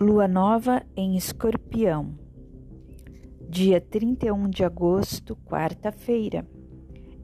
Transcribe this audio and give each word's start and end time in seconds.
Lua 0.00 0.28
nova 0.28 0.84
em 0.96 1.16
Escorpião, 1.16 2.16
dia 3.48 3.80
31 3.80 4.48
de 4.48 4.62
agosto, 4.62 5.34
quarta-feira. 5.34 6.46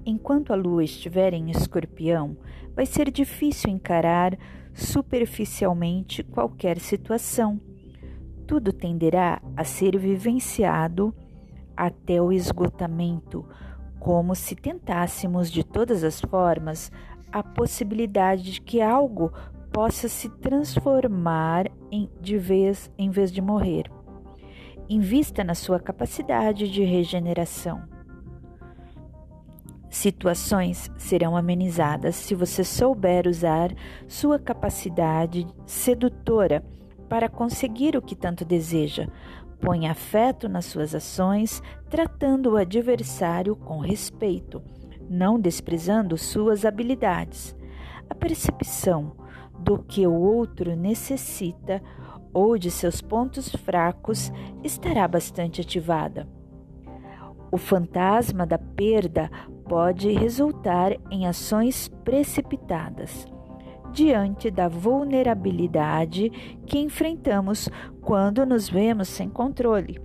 Enquanto 0.05 0.53
a 0.53 0.57
lua 0.57 0.83
estiver 0.83 1.35
em 1.35 1.53
Escorpião, 1.53 2.37
vai 2.75 2.85
ser 2.85 3.13
difícil 3.13 3.71
encarar 3.71 4.37
superficialmente 4.73 6.25
qualquer 6.25 6.81
situação. 6.81 7.61
Tudo 8.45 8.73
tenderá 8.73 9.41
a 9.57 9.63
ser 9.63 9.97
vivenciado 9.97 11.15
até 11.77 12.21
o 12.21 12.33
esgotamento, 12.33 13.49
como 14.01 14.35
se 14.35 14.57
tentássemos 14.57 15.49
de 15.49 15.63
todas 15.63 16.03
as 16.03 16.21
formas 16.21 16.91
a 17.31 17.41
possibilidade 17.41 18.55
de 18.55 18.61
que 18.61 18.81
algo 18.81 19.33
possa 19.75 20.09
se 20.09 20.29
transformar 20.29 21.69
em, 21.91 22.09
de 22.21 22.39
vez 22.39 22.89
em 22.97 23.11
vez 23.11 23.33
de 23.33 23.43
morrer. 23.43 23.91
Invista 24.89 25.43
na 25.43 25.57
sua 25.57 25.81
capacidade 25.81 26.71
de 26.71 26.85
regeneração. 26.85 27.83
Situações 29.91 30.89
serão 30.97 31.37
amenizadas 31.37 32.15
se 32.15 32.37
você 32.37 32.63
souber 32.63 33.27
usar 33.27 33.75
sua 34.07 34.39
capacidade 34.39 35.45
sedutora 35.67 36.65
para 37.09 37.29
conseguir 37.29 37.97
o 37.97 38.03
que 38.03 38.15
tanto 38.15 38.45
deseja. 38.45 39.09
Põe 39.61 39.89
afeto 39.89 40.49
nas 40.49 40.67
suas 40.67 40.95
ações, 40.95 41.61
tratando 41.91 42.53
o 42.53 42.57
adversário 42.57 43.57
com 43.57 43.79
respeito, 43.81 44.63
não 45.11 45.39
desprezando 45.39 46.17
suas 46.17 46.65
habilidades. 46.65 47.57
A 48.09 48.15
percepção 48.15 49.24
do 49.59 49.79
que 49.79 50.07
o 50.07 50.13
outro 50.13 50.77
necessita 50.77 51.83
ou 52.33 52.59
de 52.59 52.71
seus 52.71 53.01
pontos 53.01 53.49
fracos 53.49 54.33
estará 54.63 55.07
bastante 55.07 55.61
ativada. 55.61 56.29
O 57.51 57.57
fantasma 57.57 58.45
da 58.45 58.59
perda 58.59 59.31
pode 59.69 60.11
resultar 60.11 60.93
em 61.11 61.27
ações 61.27 61.89
precipitadas 62.05 63.27
diante 63.93 64.51
da 64.51 64.67
vulnerabilidade 64.67 66.29
que 66.67 66.81
enfrentamos 66.81 67.71
quando 68.01 68.45
nos 68.45 68.69
vemos 68.69 69.09
sem 69.09 69.29
controle. 69.29 70.01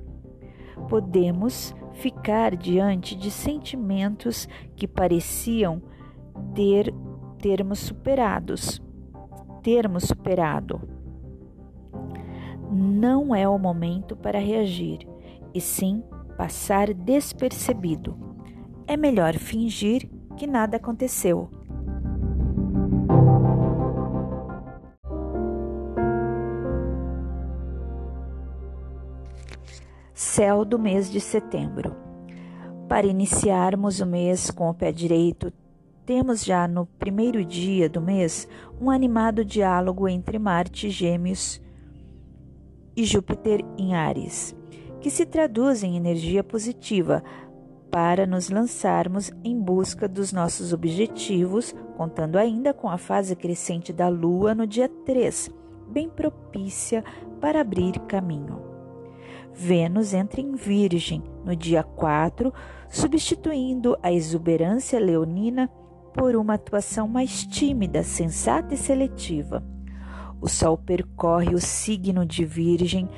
Podemos 0.88 1.76
ficar 1.94 2.56
diante 2.56 3.16
de 3.16 3.32
sentimentos 3.32 4.48
que 4.76 4.88
pareciam 4.88 5.82
ter 6.54 6.94
termos 7.40 7.80
superados 7.80 8.80
termos 9.62 10.04
superado. 10.04 10.82
Não 12.72 13.34
é 13.34 13.48
o 13.48 13.58
momento 13.58 14.16
para 14.16 14.40
reagir, 14.40 15.08
e 15.54 15.60
sim 15.60 16.04
passar 16.38 16.94
despercebido. 16.94 18.18
É 18.88 18.96
melhor 18.96 19.36
fingir 19.36 20.10
que 20.38 20.48
nada 20.48 20.78
aconteceu. 20.78 21.50
Céu 30.14 30.64
do 30.64 30.78
mês 30.78 31.12
de 31.12 31.20
setembro. 31.20 31.96
Para 32.88 33.06
iniciarmos 33.06 34.00
o 34.00 34.06
mês 34.06 34.50
com 34.50 34.70
o 34.70 34.74
pé 34.74 34.92
direito, 34.92 35.52
temos 36.10 36.44
já 36.44 36.68
no 36.68 36.88
primeiro 36.88 37.46
dia 37.46 37.88
do 37.88 38.02
mês 38.02 38.48
um 38.82 38.90
animado 38.90 39.46
diálogo 39.46 40.08
entre 40.08 40.40
Marte, 40.40 40.90
Gêmeos 40.90 41.62
e 42.98 43.04
Júpiter 43.04 43.64
em 43.78 43.94
Ares, 43.94 44.56
que 45.00 45.12
se 45.12 45.24
traduz 45.24 45.84
em 45.84 45.96
energia 45.96 46.44
positiva 46.44 47.24
para 47.92 48.26
nos 48.26 48.50
lançarmos 48.50 49.32
em 49.44 49.56
busca 49.62 50.08
dos 50.08 50.34
nossos 50.34 50.74
objetivos, 50.74 51.76
contando 51.96 52.38
ainda 52.40 52.74
com 52.74 52.90
a 52.90 52.98
fase 52.98 53.36
crescente 53.36 53.94
da 53.94 54.08
Lua 54.08 54.56
no 54.56 54.66
dia 54.66 54.90
3, 55.06 55.52
bem 55.90 56.10
propícia 56.10 57.04
para 57.40 57.62
abrir 57.62 58.00
caminho. 58.08 58.60
Vênus 59.54 60.16
entra 60.16 60.42
em 60.42 60.56
Virgem 60.56 61.22
no 61.46 61.56
dia 61.56 61.84
4, 61.84 62.52
substituindo 62.90 63.96
a 64.02 64.12
exuberância 64.12 65.00
leonina 65.00 65.70
por 66.14 66.36
uma 66.36 66.56
atuação 66.56 67.08
mais 67.08 67.46
tímida, 67.46 68.04
sensata 68.04 68.74
e 68.74 68.78
seletiva. 68.78 69.64
O 70.42 70.48
Sol 70.48 70.78
percorre 70.78 71.54
o 71.54 71.60
signo 71.60 72.26
de 72.26 72.46
Virgem 72.46 73.10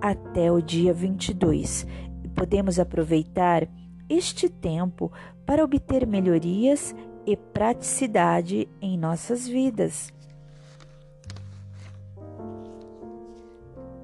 até 0.00 0.50
o 0.50 0.60
dia 0.60 0.92
22 0.92 1.86
e 2.24 2.28
podemos 2.28 2.78
aproveitar 2.78 3.68
este 4.08 4.48
tempo 4.48 5.12
para 5.44 5.62
obter 5.62 6.06
melhorias 6.06 6.94
e 7.26 7.36
praticidade 7.36 8.68
em 8.80 8.98
nossas 8.98 9.46
vidas. 9.46 10.12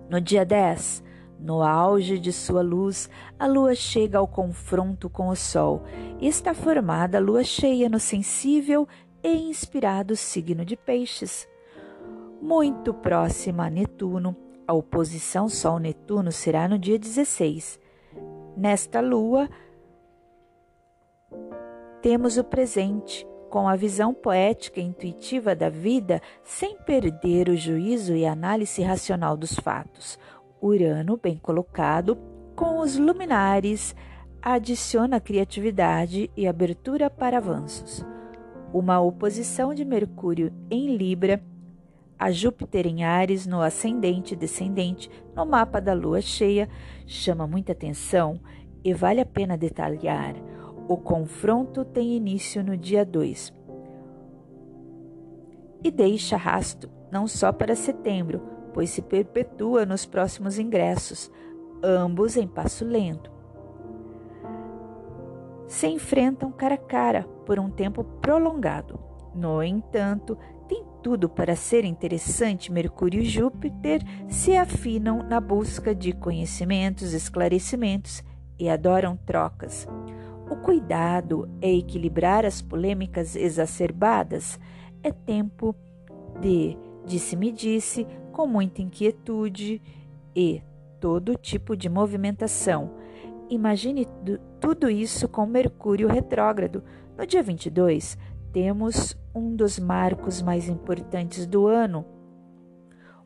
No 0.09 0.21
dia 0.21 0.45
10, 0.45 1.03
no 1.39 1.63
auge 1.63 2.19
de 2.19 2.33
sua 2.33 2.63
luz, 2.63 3.11
a 3.39 3.47
lua 3.47 3.75
chega 3.75 4.19
ao 4.19 4.27
confronto 4.27 5.09
com 5.09 5.29
o 5.29 5.37
sol 5.37 5.83
está 6.21 6.55
formada 6.55 7.19
a 7.19 7.21
lua 7.21 7.45
cheia 7.45 7.89
no 7.89 8.01
sensível 8.01 8.89
e 9.23 9.33
inspirado 9.49 10.17
signo 10.17 10.65
de 10.65 10.77
Peixes. 10.77 11.47
Muito 12.41 12.95
próxima 12.95 13.67
a 13.67 13.71
Netuno, 13.71 14.37
a 14.67 14.73
oposição 14.73 15.49
Sol-Netuno 15.49 16.33
será 16.33 16.69
no 16.69 16.79
dia 16.79 16.99
16. 16.99 17.79
Nesta 18.57 19.01
lua, 19.01 19.49
temos 22.03 22.37
o 22.37 22.45
presente, 22.45 23.27
com 23.51 23.69
a 23.69 23.77
visão 23.77 24.13
poética 24.13 24.81
e 24.81 24.85
intuitiva 24.85 25.55
da 25.55 25.69
vida, 25.69 26.21
sem 26.43 26.77
perder 26.79 27.49
o 27.49 27.57
juízo 27.57 28.15
e 28.15 28.27
análise 28.27 28.83
racional 28.83 29.37
dos 29.37 29.55
fatos. 29.55 30.19
Urano, 30.61 31.17
bem 31.17 31.37
colocado, 31.37 32.17
com 32.55 32.81
os 32.81 32.97
luminares, 32.97 33.95
adiciona 34.41 35.21
criatividade 35.21 36.31
e 36.37 36.47
abertura 36.47 37.11
para 37.11 37.39
avanços. 37.39 38.05
Uma 38.73 39.01
oposição 39.01 39.75
de 39.75 39.85
Mercúrio 39.85 40.53
em 40.71 40.97
Libra 40.97 41.43
a 42.19 42.31
Júpiter 42.31 42.87
em 42.87 43.05
Ares 43.05 43.47
no 43.47 43.61
ascendente 43.61 44.33
e 44.33 44.37
descendente 44.37 45.11
no 45.35 45.45
mapa 45.45 45.81
da 45.81 45.93
lua 45.93 46.23
cheia 46.23 46.69
chama 47.07 47.47
muita 47.47 47.73
atenção 47.73 48.41
e 48.83 48.95
vale 48.95 49.21
a 49.21 49.27
pena 49.27 49.57
detalhar. 49.57 50.35
O 50.89 50.97
confronto 50.97 51.85
tem 51.85 52.17
início 52.17 52.65
no 52.65 52.77
dia 52.77 53.05
2 53.05 53.53
e 55.85 55.91
deixa 55.91 56.37
rastro 56.37 56.91
não 57.13 57.27
só 57.27 57.53
para 57.53 57.77
setembro, 57.77 58.41
pois 58.77 58.91
se 58.91 59.01
perpetua 59.01 59.87
nos 59.87 60.05
próximos 60.05 60.59
ingressos, 60.59 61.33
ambos 61.83 62.37
em 62.37 62.47
passo 62.47 62.85
lento. 62.85 63.33
Se 65.67 65.87
enfrentam 65.87 66.53
cara 66.53 66.75
a 66.75 66.79
cara 66.79 67.23
por 67.47 67.59
um 67.59 67.71
tempo 67.71 68.05
prolongado. 68.21 69.01
No 69.35 69.63
entanto, 69.63 70.37
tem 70.69 70.85
tudo 71.03 71.27
para 71.27 71.57
ser 71.57 71.87
interessante. 71.87 72.71
Mercúrio 72.71 73.23
e 73.23 73.25
Júpiter 73.25 74.03
se 74.29 74.55
afinam 74.55 75.23
na 75.23 75.41
busca 75.41 75.95
de 75.95 76.13
conhecimentos, 76.13 77.15
esclarecimentos 77.15 78.23
e 78.59 78.69
adoram 78.69 79.17
trocas. 79.17 79.89
O 80.51 80.57
cuidado 80.57 81.49
é 81.63 81.73
equilibrar 81.73 82.45
as 82.45 82.61
polêmicas 82.61 83.37
exacerbadas. 83.37 84.61
É 85.03 85.11
tempo 85.11 85.75
de 86.43 86.77
disse-me-disse, 87.07 88.07
com 88.37 88.47
muita 88.47 88.83
inquietude 88.83 89.81
e 90.37 90.63
todo 91.01 91.39
tipo 91.39 91.75
de 91.75 91.89
movimentação. 91.89 92.91
Imagine 93.49 94.07
tudo 94.61 94.91
isso 94.91 95.27
com 95.27 95.47
Mercúrio 95.47 96.07
retrógrado. 96.07 96.85
No 97.17 97.27
dia 97.27 97.43
22, 97.43 98.19
temos 98.53 99.17
um 99.35 99.57
dos 99.57 99.79
marcos 99.79 100.43
mais 100.43 100.69
importantes 100.69 101.47
do 101.47 101.67
ano, 101.67 102.05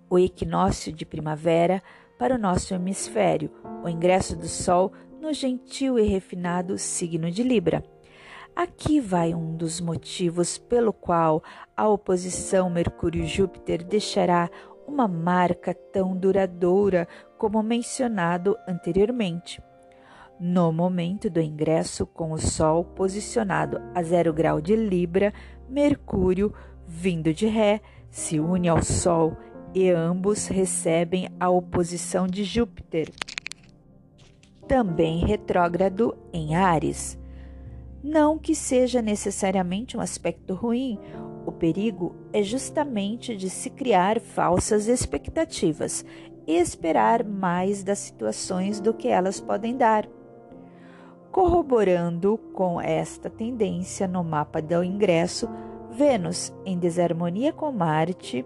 o 0.09 0.17
equinócio 0.17 0.93
de 0.93 1.05
primavera 1.05 1.83
para 2.17 2.37
o 2.37 2.39
nosso 2.39 2.73
hemisfério, 2.73 3.51
o 3.83 3.89
ingresso 3.89 4.37
do 4.37 4.47
Sol 4.47 4.93
no 5.21 5.33
gentil 5.33 5.99
e 5.99 6.05
refinado 6.05 6.79
signo 6.79 7.33
de 7.33 7.43
Libra. 7.43 7.83
Aqui 8.55 9.01
vai 9.01 9.33
um 9.33 9.57
dos 9.57 9.81
motivos 9.81 10.59
pelo 10.59 10.93
qual 10.93 11.43
a 11.77 11.89
oposição 11.89 12.69
Mercúrio-Júpiter 12.69 13.83
deixará 13.83 14.51
uma 14.91 15.07
marca 15.07 15.73
tão 15.73 16.17
duradoura 16.17 17.07
como 17.39 17.63
mencionado 17.63 18.57
anteriormente. 18.69 19.63
No 20.39 20.73
momento 20.73 21.31
do 21.31 21.41
ingresso, 21.41 22.05
com 22.07 22.33
o 22.33 22.39
Sol 22.39 22.85
posicionado 22.85 23.81
a 23.95 24.03
zero 24.03 24.33
grau 24.33 24.61
de 24.61 24.75
Libra, 24.75 25.33
Mercúrio, 25.69 26.53
vindo 26.87 27.33
de 27.33 27.47
Ré, 27.47 27.81
se 28.11 28.41
une 28.41 28.69
ao 28.69 28.83
Sol 28.83 29.37
e 29.73 29.89
ambos 29.91 30.49
recebem 30.49 31.29
a 31.39 31.49
oposição 31.49 32.27
de 32.27 32.43
Júpiter, 32.43 33.11
também 34.67 35.25
retrógrado 35.25 36.17
em 36.33 36.57
Ares. 36.57 37.19
Não 38.03 38.39
que 38.39 38.55
seja 38.55 39.03
necessariamente 39.03 39.97
um 39.97 40.01
aspecto 40.01 40.55
ruim, 40.55 40.99
o 41.47 41.53
perigo 41.53 42.15
é 42.33 42.43
justamente 42.43 43.37
de 43.37 43.49
se 43.49 43.71
criar 43.71 44.21
falsas 44.21 44.89
expectativas 44.89 46.05
e 46.47 46.57
esperar 46.57 47.25
mais 47.25 47.83
das 47.83 47.99
situações 47.99 48.81
do 48.81 48.93
que 48.93 49.09
elas 49.09 49.41
podem 49.41 49.77
dar. 49.77 50.09
Corroborando 51.31 52.39
com 52.53 52.81
esta 52.81 53.31
tendência 53.31 54.09
no 54.09 54.25
mapa 54.25 54.61
do 54.61 54.83
ingresso, 54.83 55.49
Vênus, 55.93 56.53
em 56.65 56.79
desarmonia 56.79 57.53
com 57.53 57.71
Marte 57.71 58.45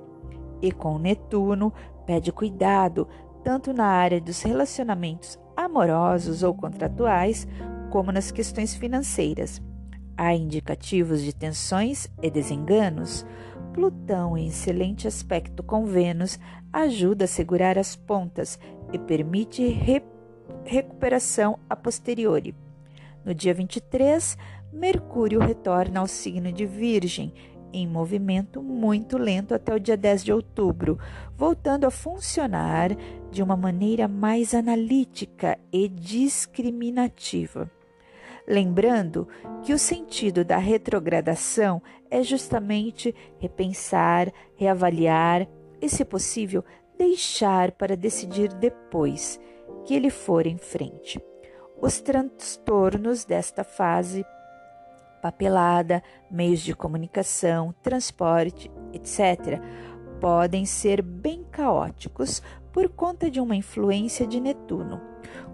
e 0.61 0.71
com 0.71 0.99
Netuno, 0.99 1.73
pede 2.07 2.31
cuidado 2.31 3.09
tanto 3.43 3.73
na 3.73 3.87
área 3.87 4.21
dos 4.21 4.43
relacionamentos 4.43 5.39
amorosos 5.57 6.43
ou 6.43 6.55
contratuais, 6.55 7.47
como 7.91 8.11
nas 8.11 8.31
questões 8.31 8.75
financeiras. 8.75 9.63
Há 10.17 10.35
indicativos 10.35 11.23
de 11.23 11.35
tensões 11.35 12.09
e 12.23 12.31
desenganos. 12.31 13.27
Plutão, 13.73 14.39
em 14.39 14.47
excelente 14.47 15.09
aspecto 15.09 15.63
com 15.63 15.85
Vênus, 15.85 16.39
ajuda 16.73 17.25
a 17.25 17.29
segurar 17.29 17.77
as 17.77 17.97
pontas 17.97 18.59
e 18.93 18.99
permite 18.99 19.67
re 19.67 20.03
recuperação 20.65 21.59
a 21.69 21.75
posteriori. 21.75 22.55
No 23.25 23.35
dia 23.35 23.53
23, 23.53 24.37
Mercúrio 24.73 25.41
retorna 25.41 26.01
ao 26.01 26.07
signo 26.07 26.53
de 26.53 26.67
Virgem, 26.67 27.33
em 27.73 27.87
movimento 27.89 28.63
muito 28.63 29.19
lento 29.19 29.55
até 29.55 29.75
o 29.75 29.81
dia 29.81 29.97
10 29.97 30.25
de 30.25 30.33
outubro, 30.33 30.99
voltando 31.37 31.87
a 31.87 31.91
funcionar 31.91 32.91
de 33.31 33.43
uma 33.43 33.57
maneira 33.57 34.07
mais 34.07 34.55
analítica 34.55 35.59
e 35.73 35.89
discriminativa. 35.89 37.71
Lembrando 38.47 39.27
que 39.63 39.73
o 39.73 39.79
sentido 39.79 40.45
da 40.45 40.59
retrogradação 40.59 41.83
é 42.11 42.23
justamente 42.23 43.15
repensar, 43.39 44.31
reavaliar 44.55 45.49
e, 45.81 45.89
se 45.89 46.05
possível, 46.05 46.63
deixar 46.97 47.73
para 47.73 47.97
decidir 47.97 48.53
depois 48.55 49.41
que 49.85 49.95
ele 49.95 50.11
for 50.11 50.47
em 50.47 50.59
frente. 50.59 51.21
Os 51.81 52.01
transtornos 52.01 53.25
desta 53.25 53.65
fase, 53.65 54.25
papelada, 55.23 56.03
meios 56.31 56.61
de 56.61 56.75
comunicação, 56.75 57.75
transporte, 57.83 58.71
etc., 58.93 59.61
podem 60.21 60.65
ser 60.65 61.03
bem 61.03 61.45
caóticos 61.45 62.43
por 62.73 62.89
conta 62.89 63.31
de 63.31 63.41
uma 63.41 63.57
influência 63.57 64.27
de 64.27 64.41
Netuno, 64.41 65.01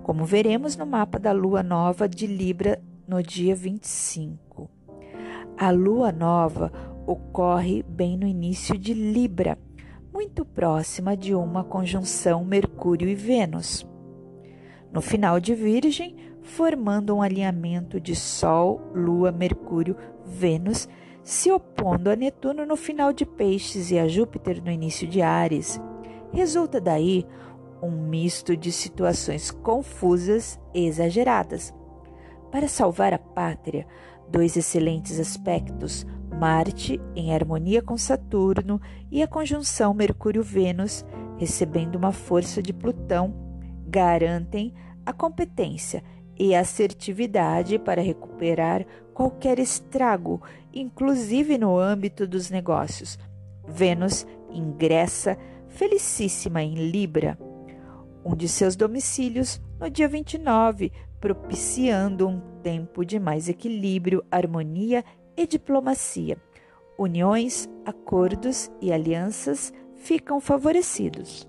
como 0.02 0.24
veremos 0.24 0.76
no 0.76 0.86
mapa 0.86 1.18
da 1.18 1.32
lua 1.32 1.62
nova 1.62 2.08
de 2.08 2.26
Libra 2.26 2.80
no 3.06 3.22
dia 3.22 3.54
25. 3.54 4.70
A 5.58 5.70
lua 5.70 6.10
nova 6.12 6.72
ocorre 7.06 7.82
bem 7.82 8.16
no 8.16 8.26
início 8.26 8.78
de 8.78 8.94
Libra, 8.94 9.58
muito 10.12 10.44
próxima 10.44 11.16
de 11.16 11.34
uma 11.34 11.64
conjunção 11.64 12.44
Mercúrio 12.44 13.08
e 13.08 13.14
Vênus 13.14 13.86
no 14.92 15.00
final 15.00 15.38
de 15.38 15.54
Virgem, 15.54 16.16
formando 16.42 17.14
um 17.14 17.22
alinhamento 17.22 18.00
de 18.00 18.14
Sol, 18.16 18.80
Lua, 18.94 19.30
Mercúrio, 19.30 19.96
Vênus, 20.26 20.88
se 21.22 21.50
opondo 21.50 22.10
a 22.10 22.16
Netuno 22.16 22.66
no 22.66 22.76
final 22.76 23.12
de 23.12 23.24
Peixes 23.24 23.90
e 23.90 23.98
a 23.98 24.08
Júpiter 24.08 24.62
no 24.62 24.70
início 24.70 25.06
de 25.06 25.22
Ares. 25.22 25.80
Resulta 26.32 26.80
daí 26.80 27.26
um 27.82 27.90
misto 27.90 28.56
de 28.56 28.70
situações 28.70 29.50
confusas 29.50 30.58
e 30.74 30.86
exageradas. 30.86 31.72
Para 32.50 32.68
salvar 32.68 33.12
a 33.12 33.18
pátria, 33.18 33.86
dois 34.28 34.56
excelentes 34.56 35.18
aspectos, 35.18 36.06
Marte 36.32 37.00
em 37.14 37.34
harmonia 37.34 37.82
com 37.82 37.98
Saturno 37.98 38.80
e 39.10 39.22
a 39.22 39.26
conjunção 39.26 39.92
Mercúrio-Vênus, 39.92 41.04
recebendo 41.36 41.96
uma 41.96 42.12
força 42.12 42.62
de 42.62 42.72
Plutão 42.72 43.34
garantem 43.86 44.72
a 45.04 45.12
competência 45.12 46.02
e 46.38 46.54
assertividade 46.54 47.78
para 47.78 48.00
recuperar 48.00 48.86
qualquer 49.12 49.58
estrago, 49.58 50.40
inclusive 50.72 51.58
no 51.58 51.76
âmbito 51.76 52.26
dos 52.26 52.48
negócios. 52.48 53.18
Vênus 53.66 54.26
ingressa 54.50 55.36
felicíssima 55.68 56.62
em 56.62 56.74
Libra, 56.74 57.38
um 58.24 58.34
de 58.34 58.48
seus 58.48 58.76
domicílios, 58.76 59.60
no 59.78 59.88
dia 59.90 60.08
29, 60.08 60.92
propiciando 61.20 62.28
um 62.28 62.40
tempo 62.62 63.04
de 63.04 63.18
mais 63.18 63.48
equilíbrio, 63.48 64.24
harmonia 64.30 65.04
e 65.36 65.46
diplomacia. 65.46 66.36
Uniões, 66.98 67.68
acordos 67.84 68.70
e 68.80 68.92
alianças 68.92 69.72
ficam 69.96 70.40
favorecidos. 70.40 71.46